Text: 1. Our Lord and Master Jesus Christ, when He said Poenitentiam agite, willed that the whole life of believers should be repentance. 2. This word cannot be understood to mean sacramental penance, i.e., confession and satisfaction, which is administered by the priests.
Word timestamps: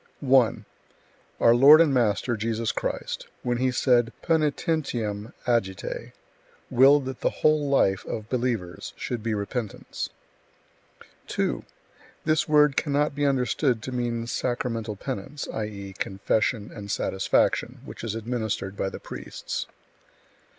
1. 0.19 0.65
Our 1.39 1.53
Lord 1.53 1.79
and 1.79 1.93
Master 1.93 2.35
Jesus 2.35 2.71
Christ, 2.71 3.27
when 3.43 3.57
He 3.57 3.69
said 3.69 4.11
Poenitentiam 4.23 5.31
agite, 5.45 6.13
willed 6.71 7.05
that 7.05 7.19
the 7.21 7.29
whole 7.29 7.69
life 7.69 8.03
of 8.07 8.27
believers 8.27 8.93
should 8.95 9.21
be 9.21 9.35
repentance. 9.35 10.09
2. 11.27 11.63
This 12.25 12.49
word 12.49 12.75
cannot 12.75 13.13
be 13.13 13.27
understood 13.27 13.83
to 13.83 13.91
mean 13.91 14.25
sacramental 14.25 14.95
penance, 14.95 15.47
i.e., 15.53 15.93
confession 15.99 16.71
and 16.73 16.89
satisfaction, 16.89 17.81
which 17.85 18.03
is 18.03 18.15
administered 18.15 18.75
by 18.75 18.89
the 18.89 18.99
priests. 18.99 19.67